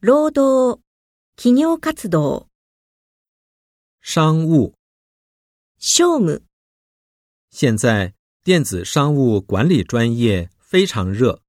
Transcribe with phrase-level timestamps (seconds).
[0.00, 0.82] 劳动、
[1.38, 2.50] 企業活動。
[4.02, 4.74] 商务、
[5.78, 6.42] 商務。
[7.48, 8.12] 现在
[8.44, 11.42] 电子商务管理专业非常热。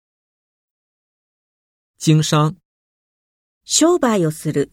[1.97, 2.55] 经商、
[3.65, 4.71] 商売をする。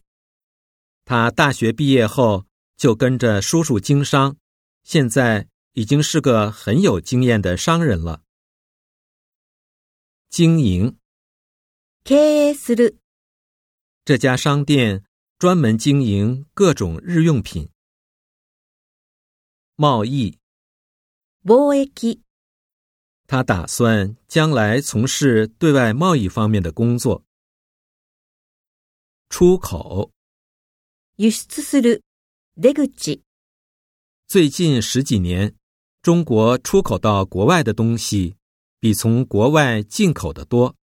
[1.05, 2.47] 他大学毕业后
[2.77, 4.37] 就跟着叔叔经商，
[4.85, 8.23] 现在已经是个很有经验的商人了。
[10.29, 10.97] 经营、
[12.05, 12.97] 経営する。
[14.07, 15.03] 这家商店
[15.39, 17.71] 专门经营各种日用品。
[19.77, 20.39] 贸易，
[23.27, 27.25] 他打算将来从事对外贸易方面的工作。
[29.31, 30.13] 出口，
[34.27, 35.57] 最近十几年，
[36.03, 38.37] 中国出口到国外的东西
[38.79, 40.77] 比从国外进口的多。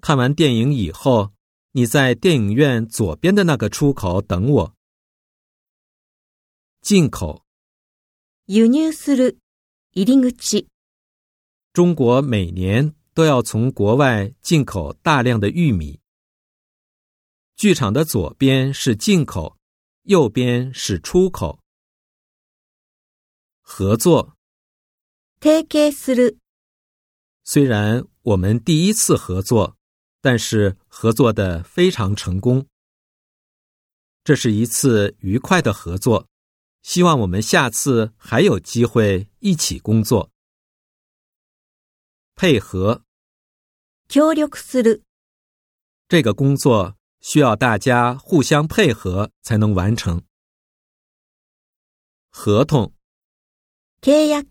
[0.00, 1.33] 看完电影以后。
[1.76, 4.76] 你在电影院左边的那个出口等我。
[6.80, 7.44] 进口。
[11.72, 15.98] 中国每年都要从国外进口大量的玉米。
[17.56, 19.58] 剧场的左边是进口，
[20.02, 21.58] 右边是出口。
[23.60, 24.36] 合作。
[27.42, 29.76] 虽然我们第一次合作。
[30.24, 32.66] 但是合作的非常成功，
[34.24, 36.28] 这是一次愉快的合作。
[36.80, 40.30] 希望我们下次还有机会一起工作、
[42.34, 43.02] 配合。
[44.08, 45.02] 協力する
[46.08, 50.22] 这个工作需要大家互相配合才能完成。
[52.30, 52.94] 合同
[54.00, 54.42] 契約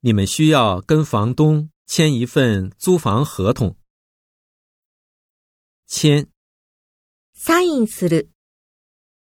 [0.00, 3.76] 你们需要跟房东签一份租房合同。
[5.92, 6.26] 签。
[7.34, 8.30] s i g する。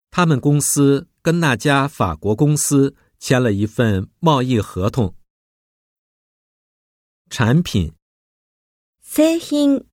[0.10, 5.16] 他们公司跟那家法国公司签了一份贸易合同。
[7.30, 7.94] 产品。
[9.04, 9.86] 製品。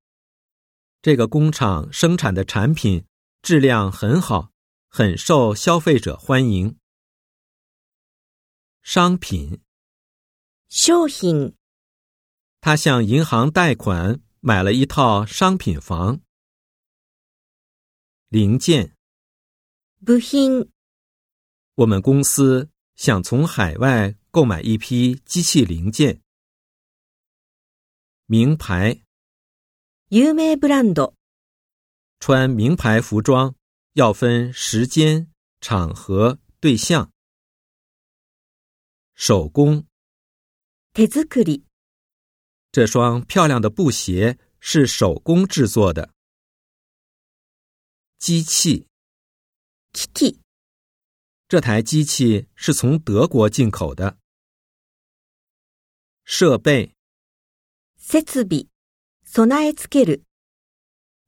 [1.02, 3.04] 这个工厂生产的产品
[3.42, 4.50] 质量很好，
[4.88, 6.78] 很受消费者欢迎。
[8.82, 9.60] 商品。
[10.70, 11.54] 商品。
[12.62, 16.22] 他向银行贷款买了一套商品房。
[18.34, 18.96] 零件，
[20.06, 20.70] 部品。
[21.74, 26.22] 我们公司想从海外购买一批机器零件。
[28.24, 29.02] 名牌，
[30.08, 31.12] 有名ブランド。
[32.20, 33.54] 穿名牌服装
[33.96, 37.12] 要分时间、场合、对象。
[39.14, 39.84] 手工，
[40.94, 41.64] 手作り。
[42.70, 46.14] 这双漂亮的布鞋是手工制作的。
[48.24, 48.86] 机器，
[49.92, 50.38] 机器。
[51.48, 54.16] 这台机器是从德国进口的。
[56.24, 56.94] 设备，
[57.98, 58.68] 设备，
[59.24, 60.22] 備えつける。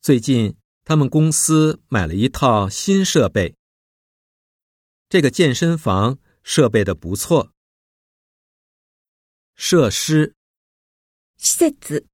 [0.03, 3.57] 最近，他们公司买了一套新设备。
[5.09, 7.53] 这个健身房设备的不错。
[9.57, 10.37] 设施，
[11.39, 12.07] 設施。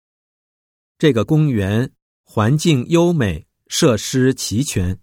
[0.96, 1.92] 这个公园
[2.24, 3.46] 环境优美。
[3.70, 4.98] 设施齐全，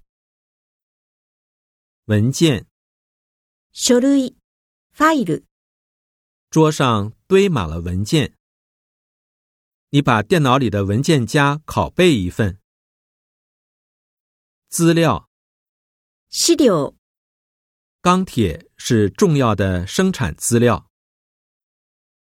[2.07, 2.67] 文件。
[3.73, 4.35] 書類、
[4.93, 5.45] ファイル。
[6.51, 8.35] 桌上堆满了文件，
[9.91, 12.59] 你把电脑里的文件夹拷贝一份。
[14.69, 15.29] 資料。
[16.29, 16.93] 資料。
[18.01, 20.91] 钢铁是重要的生产资料。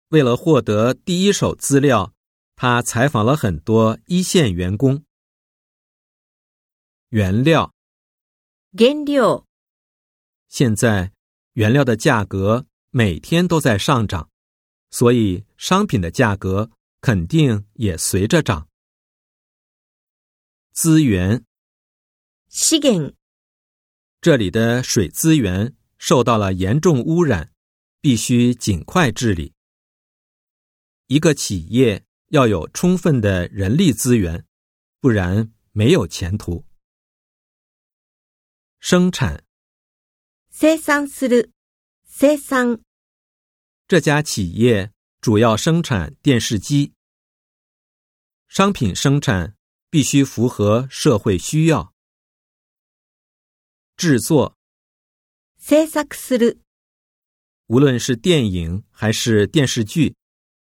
[0.07, 2.15] 为了获得第一手资料，
[2.55, 5.05] 他采访了很多一线员工。
[7.13, 7.72] 原料，
[8.72, 9.46] 原料，
[10.47, 11.13] 现在
[11.51, 14.31] 原料的价格每天都在上涨，
[14.90, 18.68] 所以商品的价格肯定也随着涨。
[20.72, 21.45] 资源，
[22.50, 23.13] 资源，
[24.19, 27.54] 这里的水资源受到了严重污染，
[28.01, 29.54] 必须尽快治理。
[31.06, 34.44] 一个企业要有充分的人力资源，
[35.00, 36.65] 不然没有前途。
[38.85, 39.41] 生产，
[40.51, 41.50] 生産する，
[42.06, 42.81] 生産。
[43.88, 44.91] 这家企业
[45.21, 46.91] 主要生产电视机。
[48.50, 49.56] 商品生产
[49.89, 51.94] 必须符合社会需要。
[53.95, 54.57] 制作，
[55.62, 56.57] 制作する。
[57.68, 60.18] 无论是电影还是电视剧，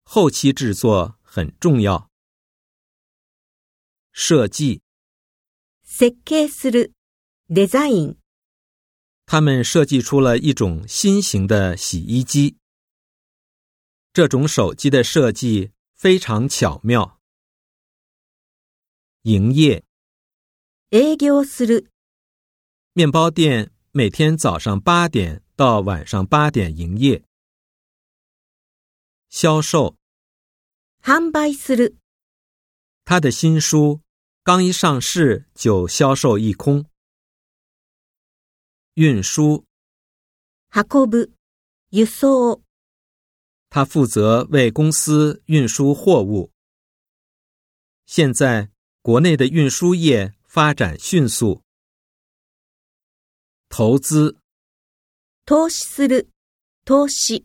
[0.04, 2.08] 后期制作很重要。
[4.12, 4.82] 设计，
[5.84, 6.92] 設計する。
[7.48, 8.16] design，
[9.26, 12.56] 他们设计出了一种新型的洗衣机。
[14.14, 17.20] 这种手机的设计非常巧妙。
[19.22, 19.84] 营业，
[20.90, 21.86] 营业する。
[22.94, 27.22] 面包店每天早上八点到晚上八点营业。
[29.28, 29.96] 销售，
[31.02, 31.96] 販売する。
[33.04, 34.00] 他的新书
[34.42, 36.86] 刚一上市就销售一空。
[38.94, 39.66] 运输，
[40.70, 42.62] 運送。
[43.68, 46.52] 他负责为公司运输货物。
[48.06, 48.70] 现在
[49.02, 51.64] 国内的运输业发展迅速，
[53.68, 54.36] 投资。
[55.44, 56.28] 投資する、
[56.84, 57.44] 投資。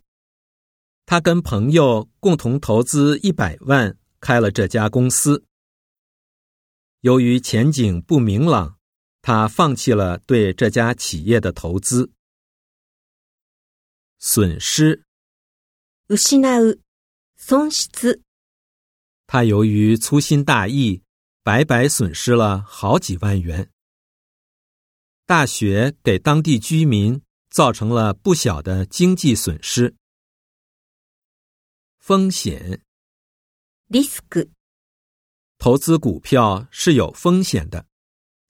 [1.07, 5.43] 他跟朋友共同投资一百万开了这家公司。
[7.01, 8.78] 由于前景不明朗。
[9.21, 12.09] 他放弃了对这家企业的投资，
[14.19, 15.03] 损失。
[16.17, 16.79] 失なう、
[17.37, 18.21] 損失。
[19.27, 21.03] 他由于粗心大意，
[21.43, 23.69] 白白损失了好几万元。
[25.25, 29.93] 大学给当地居民造成了不小的经济损失。
[31.99, 32.83] 风险。
[33.89, 34.49] リスク。
[35.59, 37.88] 投资股票是有风险的。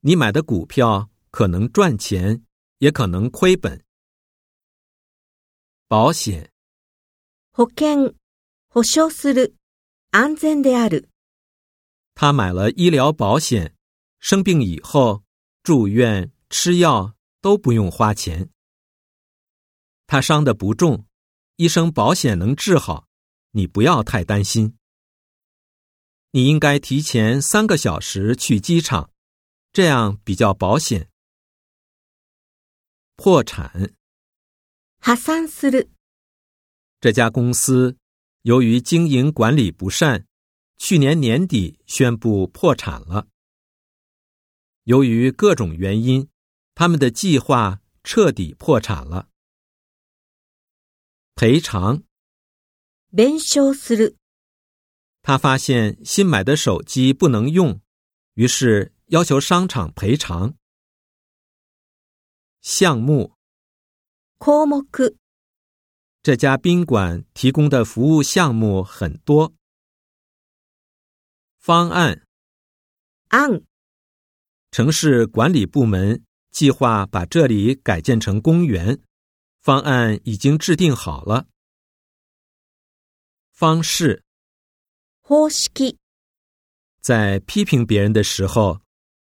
[0.01, 2.45] 你买的股票可能赚钱，
[2.77, 3.83] 也可能亏本。
[5.89, 6.53] 保险，
[7.51, 8.15] 保険
[8.69, 9.55] 保証する
[10.11, 11.09] 安全である。
[12.15, 13.75] 他买了医疗保险，
[14.21, 15.21] 生病以后
[15.63, 18.49] 住院吃药都不用花钱。
[20.07, 21.05] 他伤的不重，
[21.57, 23.07] 医生保险能治好，
[23.51, 24.77] 你不要太担心。
[26.31, 29.09] 你应该提前三个小时去机场。
[29.71, 31.09] 这样比较保险。
[33.15, 33.93] 破产，
[34.99, 35.89] 破産する。
[36.99, 37.97] 这家公司
[38.41, 40.25] 由于经营管理不善，
[40.77, 43.27] 去年年底宣布破产了。
[44.85, 46.27] 由于各种原因，
[46.73, 49.29] 他们的计划彻底破产了。
[51.35, 52.03] 赔偿，
[53.15, 54.15] 弁償する。
[55.21, 57.79] 他发现新买的手机不能用，
[58.33, 58.93] 于是。
[59.09, 60.53] 要求商场赔偿。
[62.61, 63.33] 项目，
[64.39, 64.83] 項目。
[66.21, 69.53] 这家宾馆提供的服务项目很多。
[71.57, 72.23] 方案，
[73.29, 73.63] 案。
[74.69, 79.01] 城市管理部门计划把这里改建成公园。
[79.59, 81.47] 方案已经制定好了。
[83.49, 84.23] 方式，
[85.23, 85.67] 方式。
[87.01, 88.79] 在批评别人的时候。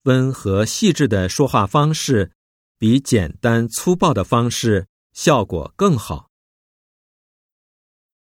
[0.05, 2.31] 温和细致的说话方式，
[2.79, 6.29] 比简单粗暴的方式效果更好。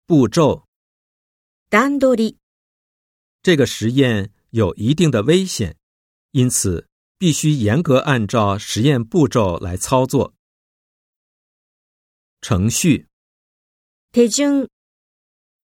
[0.06, 0.66] 步骤。
[3.42, 5.78] 这个实验有一定的危险，
[6.32, 10.34] 因此必须严格按照实验步骤来操作。
[12.42, 13.08] 程序。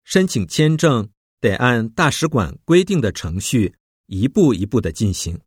[0.04, 1.10] 申请签证
[1.40, 3.76] 得按大使馆规定的程序
[4.06, 5.40] 一步一步的进行。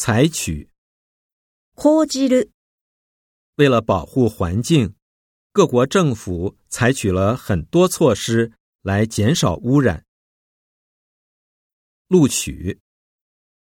[0.00, 0.68] 采取，
[1.74, 2.52] こじる。
[3.56, 4.94] 为了保护环境，
[5.52, 8.52] 各国政府采取了很多措施
[8.82, 10.06] 来减少污染。
[12.06, 12.78] 录取、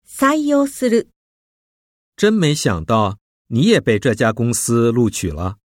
[0.06, 1.08] 採用する。
[2.18, 5.56] 真没想到，你也被这家公司录取了。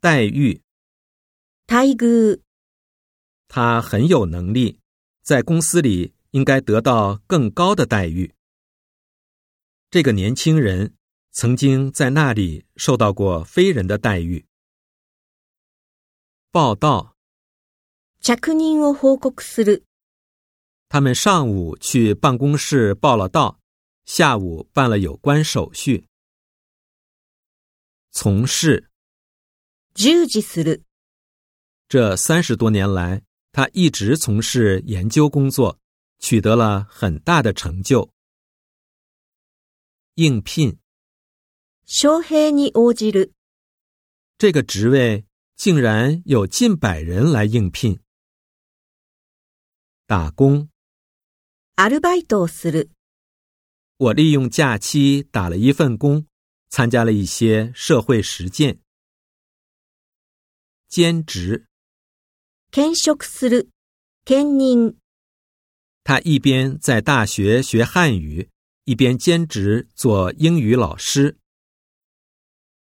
[0.00, 0.62] 待遇、
[1.66, 1.84] 待遇。
[1.84, 2.40] 他一个，
[3.48, 4.80] 他很有能力，
[5.20, 8.34] 在公司里应该得到更高的待遇。
[9.96, 10.94] 这个年轻人
[11.32, 14.44] 曾经在那里受到过非人的待遇。
[16.52, 17.16] 报道。
[20.90, 23.58] 他们上午去办公室报了到，
[24.04, 26.06] 下午办了有关手续。
[28.12, 28.90] 从事。
[31.88, 35.78] 这三十多年来，他一直从事研究工作，
[36.18, 38.10] 取得了很大的成就。
[40.18, 40.78] 应聘，
[41.84, 43.32] しょに応じる。
[44.38, 48.00] 这个职位竟然有近百人来应聘。
[50.06, 50.70] 打工、
[51.74, 52.88] アルバイトをする。
[53.98, 56.26] 我利用假期打了一份工，
[56.70, 58.78] 参加了一些社会实践。
[60.88, 61.66] 兼职、
[62.72, 63.68] 兼職する、
[64.24, 64.94] 兼ね。
[66.04, 68.48] 他一边在大学学汉语。
[68.86, 71.36] 一边兼职做英语老师。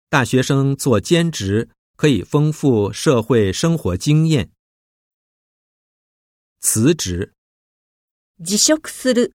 [0.09, 4.49] 大学生做兼职可以丰富社会生活经验。
[6.61, 7.35] 辞职。
[8.43, 9.31] 辞職する。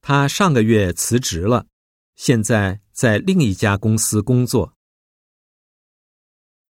[0.00, 1.66] 他上个月辞职了，
[2.14, 4.72] 现在在另一家公司工作。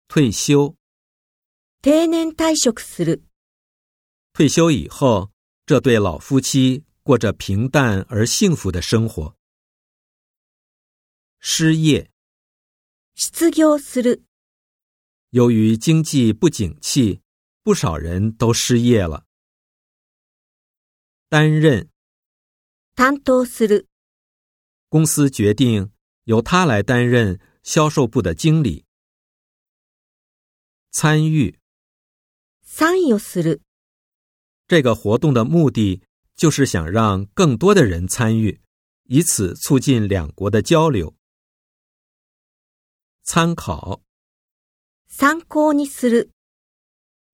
[0.08, 0.74] 退休。
[1.82, 3.24] 定年退職する。
[4.32, 5.34] 退休以后，
[5.66, 6.86] 这对老夫妻。
[7.06, 9.38] 过着平淡而幸福的生活。
[11.40, 12.10] 失业。
[13.14, 14.24] 失業する。
[15.30, 17.22] 由于经济不景气，
[17.62, 19.26] 不少人都失业了。
[21.30, 21.90] 担任。
[22.96, 23.86] 担当する。
[24.90, 25.92] 公司决定
[26.24, 28.86] 由他来担任销售部的经理。
[30.90, 31.60] 参与。
[32.64, 33.62] 参与する。
[34.68, 36.05] 这个活动的目的。
[36.36, 38.62] 就是想让更多的人参与，
[39.06, 41.16] 以此促进两国的交流。
[43.24, 44.02] 参考，
[45.08, 46.30] 参考にする。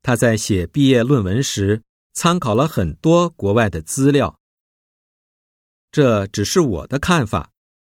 [0.03, 4.39] 他在写毕业论文时参考了很多国外的资料。
[5.91, 7.51] 这只是我的看法，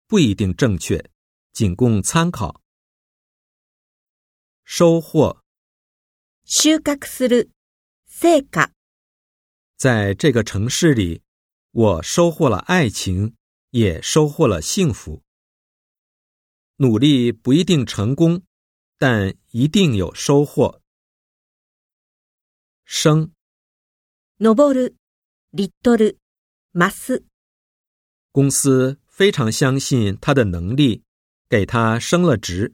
[0.07, 1.09] 不一定正确，
[1.53, 2.61] 仅供参考。
[4.63, 5.41] 收获，
[6.45, 7.49] 收获する
[8.07, 8.76] 成果。
[9.77, 11.21] 在这个城市里，
[11.69, 13.35] 我收获了爱情，
[13.69, 15.21] 也收获了幸福。
[16.77, 18.41] 努力不一定成功，
[18.97, 20.81] 但一定有收获。
[22.85, 23.31] 升，
[24.39, 24.95] 昇る，
[25.53, 26.17] リトル
[26.73, 27.25] マス。
[28.31, 31.03] 公司非常相信他的能力，
[31.47, 32.73] 给他升了职。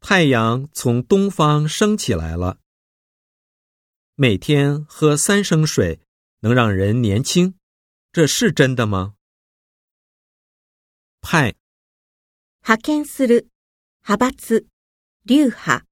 [0.00, 2.58] 太阳从东方升起来了。
[4.18, 6.00] 每天喝三升水
[6.40, 7.54] 能让人年轻，
[8.12, 9.14] 这是真的吗？
[11.20, 11.54] 派，
[12.62, 13.50] 派遣する、
[14.00, 14.64] 派閥、
[15.24, 15.84] 流派、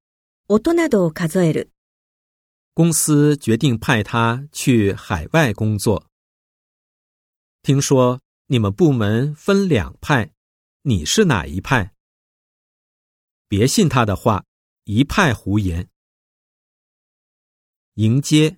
[0.47, 1.69] 音などを数える。
[2.73, 6.09] 公司决定派他去海外工作。
[7.63, 10.31] 听说你们部门分两派，
[10.85, 11.93] 你是哪一派？
[13.49, 14.47] 别信他的话，
[14.85, 15.91] 一派胡言。
[17.97, 18.57] 迎接。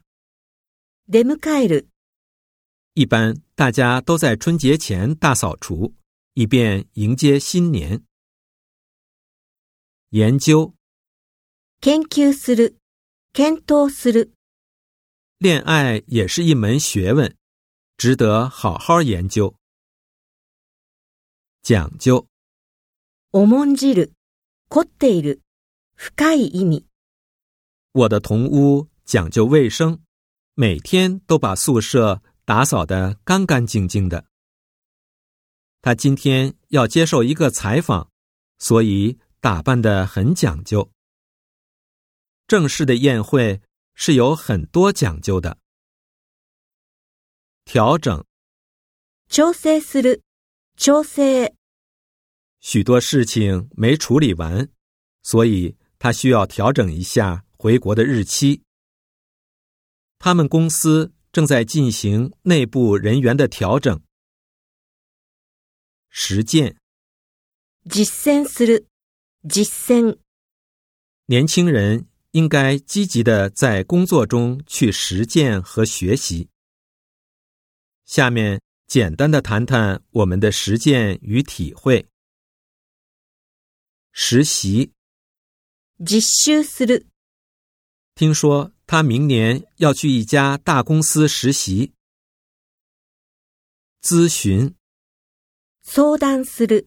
[2.95, 5.93] 一般大家都在春节前大扫除，
[6.33, 8.03] 以便迎接新年。
[10.11, 10.75] 研究。
[15.39, 17.37] 恋爱也是一门学问，
[17.99, 19.55] 值得好好研究。
[21.63, 22.27] 讲究。
[27.93, 28.89] 我的同屋。
[29.07, 30.03] 讲究卫生，
[30.55, 34.27] 每天都把宿舍打扫的干干净净的。
[35.81, 38.11] 他今天要接受一个采访，
[38.59, 40.91] 所以打扮的很讲究。
[42.49, 43.61] 正式的宴会
[43.95, 45.57] 是有很多讲究的。
[47.65, 48.25] 调整，
[49.31, 50.21] 調整する，
[50.77, 51.55] 調整。
[52.61, 54.69] 许多事情没处理完，
[55.23, 58.66] 所以他需要调整一下回国的日期。
[60.19, 64.01] 他们公司正在进行内部人员的调整。
[66.09, 66.77] 实践，
[71.29, 76.49] 年轻人应该积极的在工作中去实践和学习。
[78.07, 82.07] 下面简单的谈谈我们的实践与体会。
[84.13, 84.93] 实习，
[88.15, 88.73] 听说。
[88.89, 91.93] 他明年要去一家大公司实习。
[94.01, 94.77] 咨询。
[95.83, 96.87] 相談する。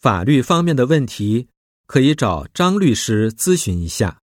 [0.00, 1.48] 法律方面的问题
[1.86, 4.20] 可以找张律师咨询一下。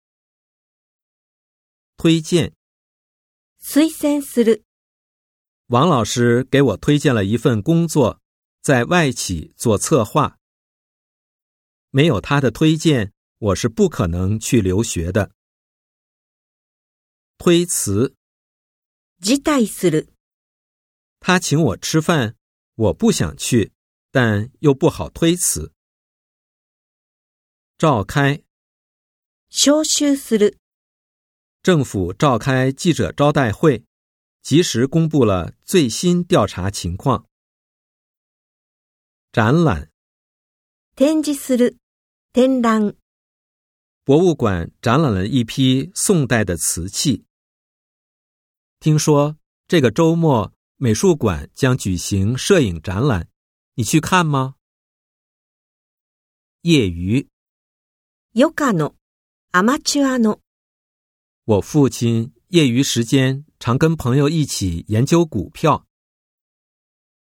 [1.96, 2.54] 推荐。
[3.66, 4.62] 推薦する。
[5.68, 8.20] 王老师给我推荐了一份工作，
[8.62, 10.38] 在外企做策划。
[11.92, 15.32] 没有他的推荐，我是不可能去留学的。
[17.48, 18.14] 推辞，
[19.24, 20.10] 辞退する。
[21.22, 22.36] 他请我吃饭，
[22.76, 23.72] 我不想去，
[24.12, 25.72] 但又不好推辞。
[27.78, 28.44] 召开，
[29.50, 30.58] 招集する。
[31.64, 33.86] 政府召开记者招待会，
[34.42, 37.30] 及时公布了最新调查情况。
[39.32, 39.90] 展览，
[40.98, 41.78] 展示する。
[42.34, 42.98] 展览，
[44.04, 47.27] 博物馆展览了一批宋代的瓷器。
[48.80, 49.36] 听说
[49.68, 53.28] 这个周末美术馆将举行摄影展览，
[53.74, 54.54] 你去看吗？
[56.62, 57.28] 业余，
[58.34, 58.94] 余暇の、
[59.52, 60.40] アマチュアの。
[61.46, 65.88] 我父亲业余时间常跟朋友一起研究股票。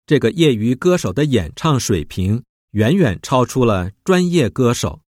[0.06, 5.01] 这个业余歌手的演唱水平远远超出了专业歌手。